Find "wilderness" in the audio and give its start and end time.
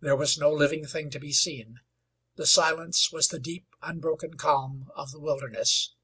5.18-5.94